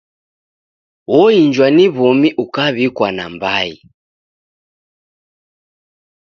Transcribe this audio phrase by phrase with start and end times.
[1.19, 3.71] Oinjwa ni w'omi ukaw'ikwa nambai.